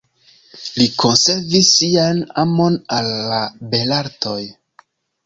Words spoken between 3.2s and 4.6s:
la belartoj.